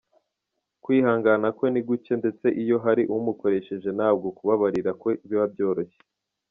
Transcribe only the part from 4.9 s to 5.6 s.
kwe biba